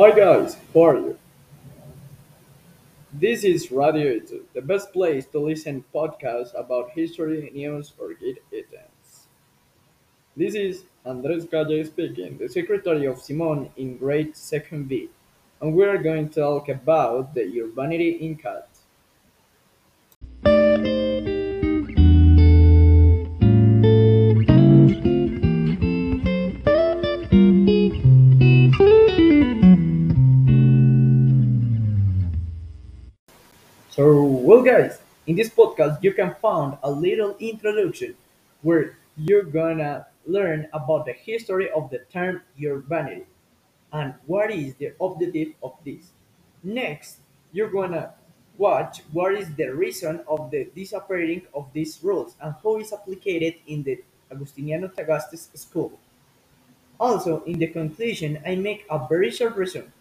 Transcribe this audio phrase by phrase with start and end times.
[0.00, 1.18] Hi guys, how are you?
[3.12, 8.40] This is Radio Itu, the best place to listen podcasts about history, news, or good
[8.48, 9.28] events.
[10.34, 15.10] This is Andres Calle speaking, the secretary of Simon in grade 2nd B,
[15.60, 18.69] and we are going to talk about the urbanity in cat.
[34.00, 38.14] So, well, guys, in this podcast, you can find a little introduction
[38.62, 43.26] where you're gonna learn about the history of the term urbanity
[43.92, 46.12] and what is the objective of this.
[46.64, 47.18] Next,
[47.52, 48.14] you're gonna
[48.56, 53.56] watch what is the reason of the disappearing of these rules and how it's applied
[53.66, 55.92] in the Agustiniano Tagastes school.
[56.98, 59.92] Also, in the conclusion, I make a very short resume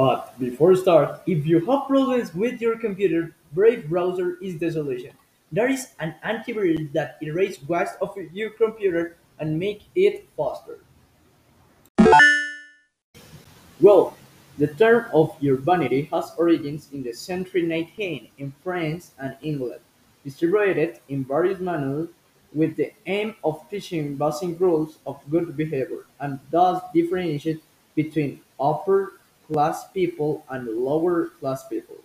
[0.00, 5.12] But before start, if you have problems with your computer, Brave browser is the solution.
[5.52, 10.78] There is an antivirus that erases waste of your computer and make it faster.
[13.78, 14.16] Well,
[14.56, 19.84] the term of urbanity has origins in the century 19 in France and England,
[20.24, 22.08] distributed in various manuals
[22.54, 27.60] with the aim of teaching basic rules of good behavior and thus differentiate
[27.94, 29.19] between upper
[29.50, 31.96] class people and lower class people.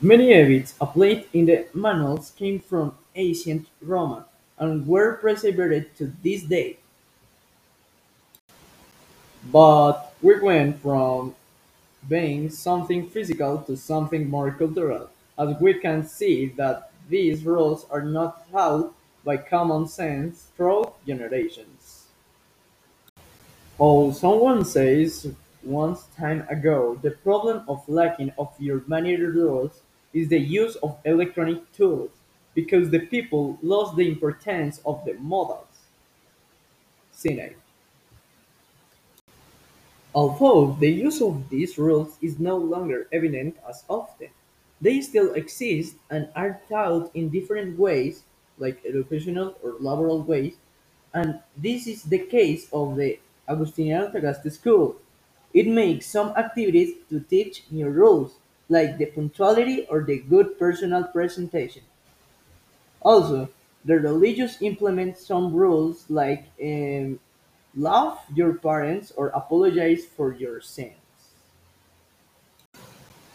[0.00, 4.24] Many habits applied in the manuals came from ancient Rome
[4.58, 6.76] and were preserved to this day,
[9.50, 11.34] but we went from
[12.08, 15.08] being something physical to something more cultural,
[15.38, 18.92] as we can see that these rules are not taught
[19.24, 21.73] by common sense throughout generations.
[23.80, 29.80] Oh, someone says once time ago, the problem of lacking of your humanity rules
[30.12, 32.10] is the use of electronic tools,
[32.54, 35.66] because the people lost the importance of the models.
[37.12, 37.54] Cine.
[40.14, 44.28] Although the use of these rules is no longer evident as often,
[44.80, 48.22] they still exist and are taught in different ways,
[48.56, 50.54] like educational or laboral ways,
[51.12, 53.18] and this is the case of the
[53.48, 54.96] Agustiniano Tagaste School.
[55.52, 58.34] It makes some activities to teach new rules,
[58.68, 61.82] like the punctuality or the good personal presentation.
[63.02, 63.50] Also,
[63.84, 67.20] the religious implement some rules like um,
[67.76, 70.94] love your parents or apologize for your sins.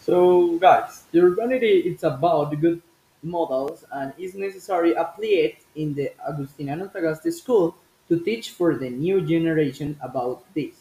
[0.00, 2.82] So, guys, the urbanity is about good
[3.22, 7.76] models and is necessary applied in the Agustiniano Tagaste school
[8.10, 10.74] to teach for the new generation about this.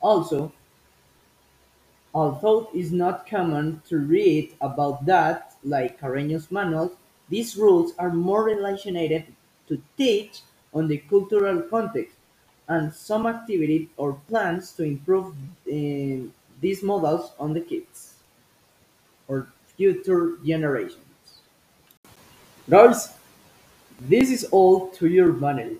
[0.00, 0.52] Also,
[2.12, 6.90] although it is not common to read about that like Carreño's manuals,
[7.30, 9.24] these rules are more related
[9.68, 10.40] to teach
[10.74, 12.16] on the cultural context
[12.68, 15.32] and some activities or plans to improve
[15.70, 18.14] um, these models on the kids
[19.28, 19.46] or
[19.76, 20.98] future generations.
[22.68, 23.14] Guys,
[24.00, 25.78] this is all to your vanity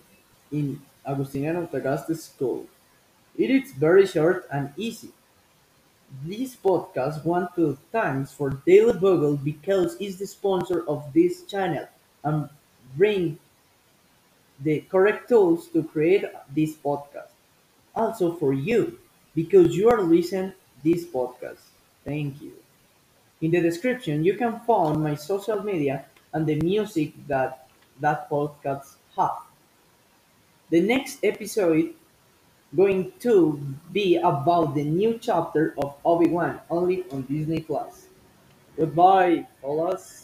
[0.55, 2.67] in Agustiniano Tagaste School.
[3.37, 5.11] It is very short and easy.
[6.23, 11.89] This podcast want to thanks for Daily Bugle because it's the sponsor of this channel
[12.23, 12.49] and
[12.97, 13.39] bring
[14.63, 17.35] the correct tools to create this podcast.
[17.97, 18.99] Also for you
[19.35, 20.53] because you are listening
[20.85, 21.59] this podcast.
[22.05, 22.53] Thank you.
[23.41, 27.67] In the description, you can find my social media and the music that
[28.01, 29.43] that podcast have.
[30.71, 31.95] The next episode
[32.75, 33.61] going to
[33.93, 38.07] be about the new chapter of Obi-Wan only on Disney Plus.
[38.77, 40.24] Goodbye, fellas.